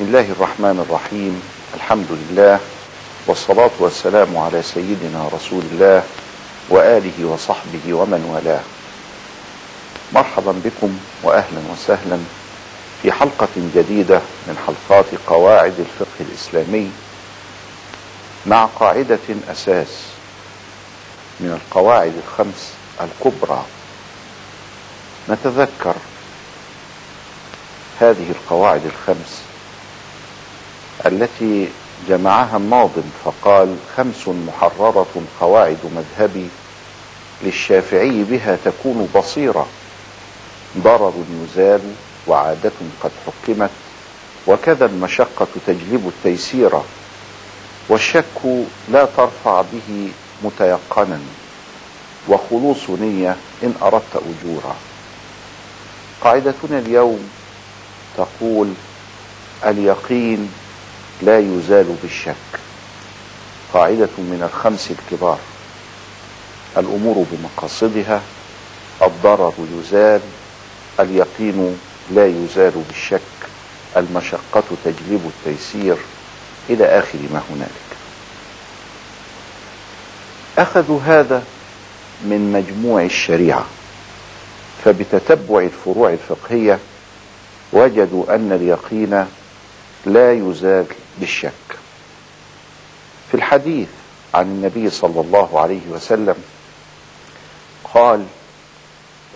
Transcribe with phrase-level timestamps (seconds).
[0.00, 1.42] بسم الله الرحمن الرحيم.
[1.74, 2.60] الحمد لله
[3.26, 6.02] والصلاة والسلام على سيدنا رسول الله
[6.68, 8.64] وآله وصحبه ومن والاه.
[10.12, 12.18] مرحبا بكم وأهلا وسهلا
[13.02, 16.90] في حلقة جديدة من حلقات قواعد الفقه الإسلامي
[18.46, 19.92] مع قاعدة أساس
[21.40, 23.64] من القواعد الخمس الكبرى.
[25.28, 25.94] نتذكر
[28.00, 29.49] هذه القواعد الخمس
[31.06, 31.68] التي
[32.08, 35.06] جمعها الناظم فقال خمس محررة
[35.40, 36.48] قواعد مذهبي
[37.42, 39.66] للشافعي بها تكون بصيرة.
[40.78, 41.12] ضرر
[41.44, 41.80] يزال
[42.26, 43.70] وعادة قد حكمت
[44.46, 46.70] وكذا المشقة تجلب التيسير
[47.88, 50.08] والشك لا ترفع به
[50.44, 51.20] متيقنا
[52.28, 54.76] وخلوص نية إن أردت أجورا.
[56.20, 57.30] قاعدتنا اليوم
[58.16, 58.72] تقول
[59.66, 60.52] اليقين
[61.22, 62.34] لا يزال بالشك
[63.74, 65.38] قاعدة من الخمس الكبار.
[66.76, 68.22] الأمور بمقاصدها.
[69.02, 70.20] الضرر يزال.
[71.00, 71.78] اليقين
[72.14, 73.20] لا يزال بالشك
[73.96, 75.96] المشقة تجلب التيسير.
[76.70, 77.90] إلى آخر ما هنالك.
[80.58, 81.42] أخذوا هذا
[82.24, 83.66] من مجموع الشريعة.
[84.84, 86.78] فبتتبع الفروع الفقهية
[87.72, 89.26] وجدوا أن اليقين
[90.06, 90.86] لا يزال
[91.20, 91.52] بالشك.
[93.30, 93.88] في الحديث
[94.34, 96.34] عن النبي صلى الله عليه وسلم
[97.94, 98.26] قال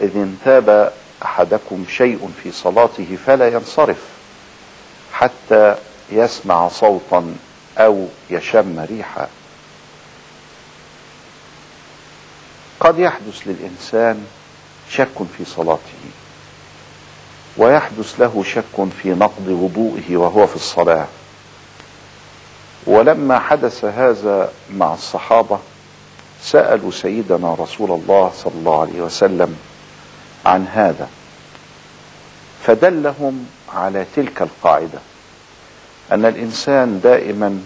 [0.00, 0.92] إذ انتاب
[1.24, 3.98] أحدكم شيء في صلاته فلا ينصرف
[5.12, 5.76] حتى
[6.10, 7.34] يسمع صوتا
[7.78, 9.28] أو يشم ريحا.
[12.80, 14.26] قد يحدث للإنسان
[14.90, 16.02] شك في صلاته
[17.56, 21.06] ويحدث له شك في نقض وضوئه وهو في الصلاة.
[22.86, 25.58] ولما حدث هذا مع الصحابة
[26.42, 29.56] سألوا سيدنا رسول الله صلى الله عليه وسلم
[30.46, 31.08] عن هذا
[32.64, 34.98] فدلهم على تلك القاعدة
[36.12, 37.60] أن الإنسان دائما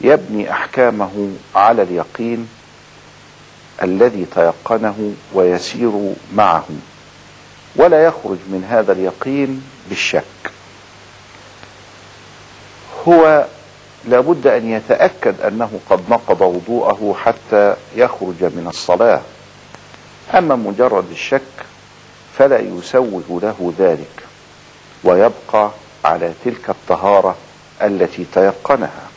[0.00, 2.48] يبني أحكامه على اليقين
[3.82, 6.64] الذي تيقنه ويسير معه
[7.76, 10.24] ولا يخرج من هذا اليقين بالشك.
[13.08, 13.46] هو
[14.08, 19.20] لابد أن يتأكد أنه قد نقض وضوءه حتى يخرج من الصلاة.
[20.34, 21.42] أما مجرد الشك
[22.38, 24.24] فلا يسوغ له ذلك
[25.04, 25.70] ويبقى
[26.04, 27.36] على تلك الطهارة
[27.82, 29.08] التي تيقنها.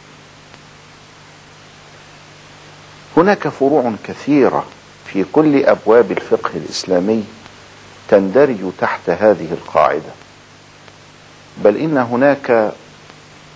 [3.17, 4.65] هناك فروع كثيرة
[5.05, 7.23] في كل أبواب الفقه الإسلامي
[8.09, 10.11] تندرج تحت هذه القاعدة
[11.57, 12.71] بل إن هناك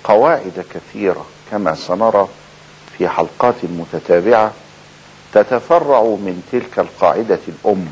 [0.05, 2.27] قواعد كثيرة كما سنرى
[2.97, 4.51] في حلقات متتابعة
[5.33, 7.85] تتفرع من تلك القاعدة الأم.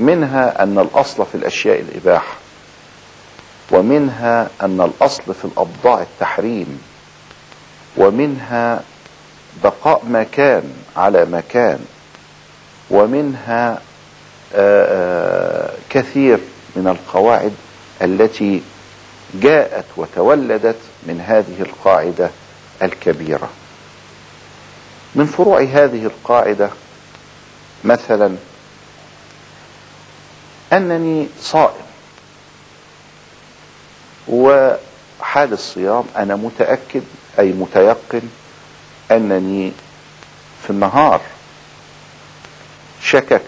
[0.00, 2.34] منها أن الأصل في الأشياء الإباحة
[3.70, 6.82] ومنها أن الأصل في الأبضاع التحريم
[7.96, 8.82] ومنها
[9.64, 10.62] بقاء مكان
[10.96, 11.78] على مكان
[12.90, 13.70] ومنها
[14.54, 16.38] آآ آآ كثير
[16.76, 17.52] من القواعد
[18.02, 18.62] التي
[19.34, 22.30] جاءت وتولدت من هذه القاعدة
[22.82, 23.50] الكبيرة.
[25.14, 26.70] من فروع هذه القاعدة
[27.84, 28.36] مثلا
[30.72, 31.88] أنني صائم
[34.28, 37.02] وحال الصيام أنا متأكد
[37.38, 38.22] أي متيقن
[39.10, 39.72] أنني
[40.64, 41.20] في النهار
[43.02, 43.42] شككت.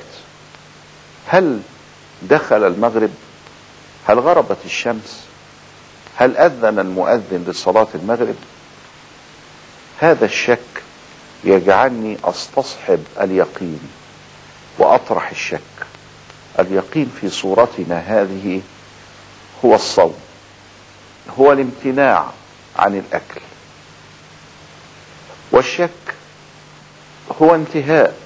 [1.26, 1.60] هل
[2.22, 3.10] دخل المغرب؟
[4.06, 5.29] هل غربت الشمس؟
[6.20, 8.34] هل أذن المؤذن لصلاة المغرب؟
[9.98, 10.82] هذا الشك
[11.44, 13.80] يجعلني أستصحب اليقين
[14.78, 15.60] وأطرح الشك.
[16.58, 18.62] اليقين في صورتنا هذه
[19.64, 20.14] هو الصوم
[21.38, 22.30] هو الامتناع
[22.76, 23.40] عن الأكل.
[25.52, 26.14] والشك
[27.42, 28.16] هو انتهاء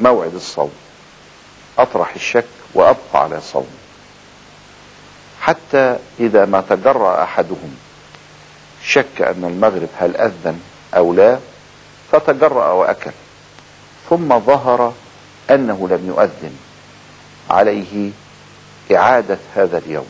[0.00, 0.72] موعد الصوم.
[1.78, 3.68] أطرح الشك وأبقى على صوم.
[5.48, 7.76] حتى إذا ما تجرأ أحدهم
[8.84, 10.60] شك أن المغرب هل أذن
[10.94, 11.38] أو لا
[12.12, 13.10] فتجرأ وأكل
[14.10, 14.94] ثم ظهر
[15.50, 16.56] أنه لم يؤذن.
[17.50, 18.10] عليه
[18.96, 20.08] إعادة هذا اليوم.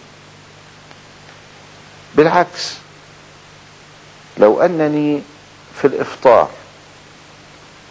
[2.15, 2.75] بالعكس
[4.39, 5.23] لو أنني
[5.81, 6.49] في الإفطار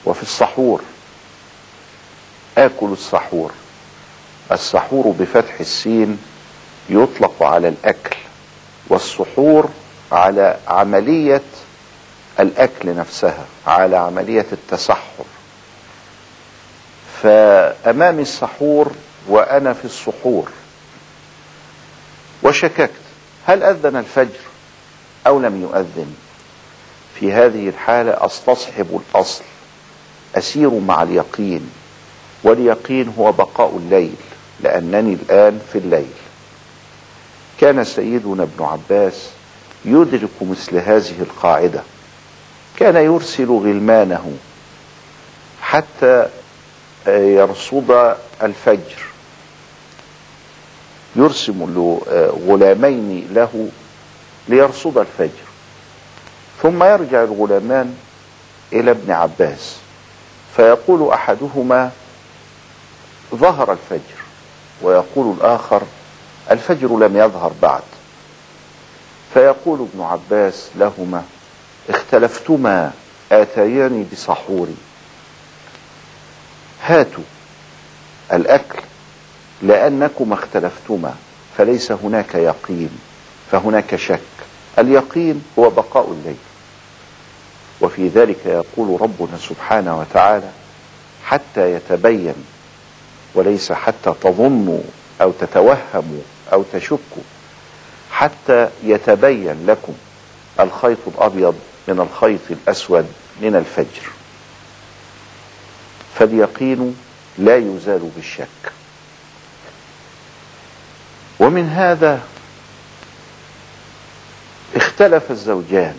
[0.06, 0.82] وفي السحور
[2.58, 3.52] آكل السحور
[4.52, 6.20] السحور بفتح السين
[6.90, 8.16] يطلق على الأكل
[8.90, 9.70] والسحور
[10.12, 11.42] على عملية
[12.40, 15.26] الأكل نفسها على عملية التسحر.
[17.24, 18.92] فأمامي السحور
[19.28, 20.50] وأنا في السحور.
[22.44, 22.92] وشككت
[23.46, 24.40] هل أذن الفجر
[25.28, 26.16] أو لم يؤذن؟
[27.20, 29.44] في هذه الحالة أستصحب الأصل
[30.36, 31.70] أسير مع اليقين
[32.44, 34.16] واليقين هو بقاء الليل
[34.62, 36.08] لأنني الآن في الليل.
[37.62, 39.30] كان سيدنا ابن عباس
[39.86, 41.84] يدرك مثل هذه القاعدة.
[42.78, 44.38] كان يرسل غلمانه
[45.62, 46.28] حتى
[47.08, 49.08] يرصد الفجر.
[51.16, 52.02] يرسم له
[52.48, 53.70] غلامين له
[54.48, 55.48] ليرصد الفجر.
[56.62, 57.96] ثم يرجع الغلامان
[58.74, 59.76] إلى ابن عباس.
[60.56, 61.92] فيقول أحدهما
[63.36, 64.18] ظهر الفجر.
[64.82, 65.82] ويقول الآخر
[66.52, 67.82] الفجر لم يظهر بعد.
[69.34, 71.24] فيقول ابن عباس لهما
[71.90, 72.92] اختلفتما
[73.32, 74.76] اتياني بسحوري
[76.84, 77.24] هاتوا
[78.34, 78.80] الأكل
[79.62, 81.14] لأنكما اختلفتما
[81.58, 83.00] فليس هناك يقين
[83.52, 84.20] فهناك شك.
[84.80, 86.36] اليقين هو بقاء الليل.
[87.82, 90.50] وفي ذلك يقول ربنا سبحانه وتعالى
[91.26, 92.36] حتى يتبين
[93.36, 94.82] وليس حتى تظنوا
[95.22, 96.22] أو تتوهموا
[96.54, 97.24] أو تشكوا
[98.12, 99.94] حتى يتبين لكم
[100.60, 103.08] الخيط الأبيض من الخيط الأسود
[103.42, 104.10] من الفجر.
[106.20, 106.98] فاليقين
[107.38, 108.72] لا يزال بالشك.
[111.40, 112.22] ومن هذا
[114.76, 115.96] اختلف الزوجان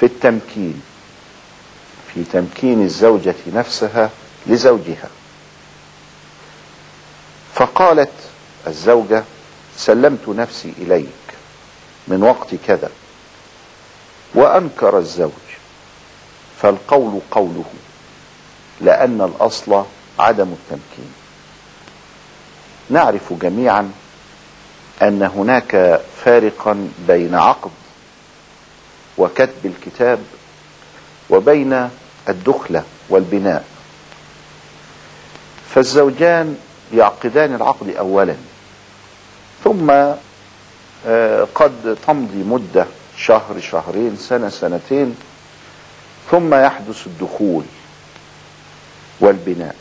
[0.00, 0.82] في التمكين
[2.14, 4.10] في تمكين الزوجة نفسها
[4.46, 5.08] لزوجها.
[7.54, 8.12] فقالت
[8.66, 9.24] الزوجة
[9.76, 11.08] سلمت نفسي إليك
[12.08, 12.90] من وقت كذا
[14.34, 15.30] وأنكر الزوج
[16.62, 17.64] فالقول قوله
[18.80, 19.84] لأن الأصل
[20.18, 21.12] عدم التمكين.
[22.90, 23.92] نعرف جميعا
[25.02, 27.70] أن هناك فارقا بين عقد
[29.18, 30.18] وكتب الكتاب
[31.30, 31.90] وبين
[32.28, 33.64] الدخلة والبناء.
[35.74, 36.58] فالزوجان
[36.94, 38.36] يعقدان العقد أولا.
[39.64, 39.90] ثم
[41.54, 42.86] قد تمضي مدة
[43.16, 45.16] شهر شهرين سنة سنتين.
[46.30, 47.64] ثم يحدث الدخول
[49.20, 49.76] والبناء.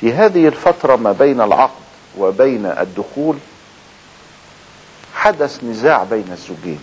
[0.00, 1.84] في هذه الفترة ما بين العقد
[2.18, 3.38] وبين الدخول
[5.14, 6.80] حدث نزاع بين الزوجين.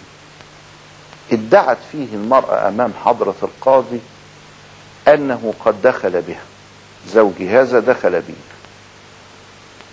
[1.32, 4.00] ادعت فيه المرأة أمام حضرة القاضي
[5.08, 6.42] أنه قد دخل بها
[7.08, 8.34] زوجي هذا دخل بي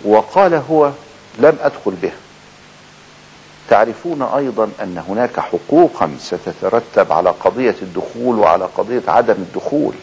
[0.05, 0.91] وقال هو
[1.39, 2.15] لم أدخل بها
[3.69, 9.93] تعرفون أيضا أن هناك حقوقا ستترتب على قضية الدخول وعلى قضية عدم الدخول.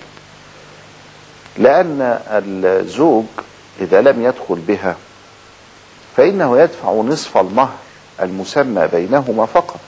[1.56, 3.24] لأن الزوج
[3.80, 4.96] إذا لم يدخل بها
[6.16, 7.76] فإنه يدفع نصف المهر
[8.22, 9.80] المسمى بينهما فقط.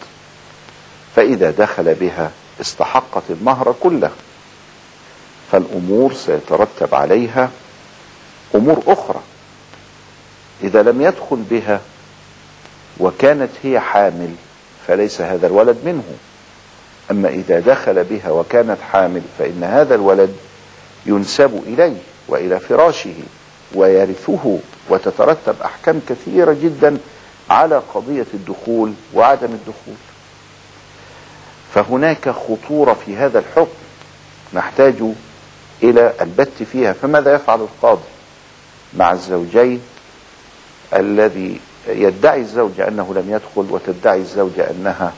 [1.17, 2.31] فإذا دخل بها
[2.61, 4.11] استحقت المهر كله.
[5.53, 7.51] فالأمور سيترتب عليها
[8.55, 9.21] أمور أخرى.
[10.63, 11.81] إذا لم يدخل بها
[13.01, 14.35] وكانت هي حامل
[14.87, 16.05] فليس هذا الولد منه.
[17.11, 20.37] أما إذا دخل بها وكانت حامل فإن هذا الولد
[21.07, 21.97] ينسب إليه
[22.29, 23.15] وإلى فراشه
[23.75, 24.59] ويرثه
[24.89, 26.99] وتترتب أحكام كثيرة جدا
[27.51, 29.95] على قضية الدخول وعدم الدخول.
[31.75, 33.79] فهناك خطورة في هذا الحكم
[34.55, 34.95] نحتاج
[35.83, 38.03] إلى البت فيها فماذا يفعل القاضي؟
[38.97, 39.81] مع الزوجين
[40.95, 45.13] الذي يدعي الزوجة أنه لم يدخل وتدعي الزوجة أنها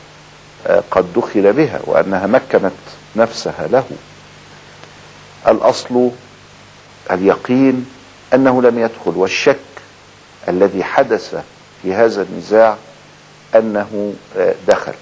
[0.91, 2.73] قد دخل بها وأنها مكنت
[3.17, 3.85] نفسها له.
[5.49, 6.11] الأصل
[7.11, 7.87] اليقين
[8.35, 9.59] أنه لم يدخل والشك
[10.49, 11.43] الذي حدث
[11.83, 12.77] في هذا النزاع
[13.55, 14.15] أنه
[14.69, 14.95] دخل.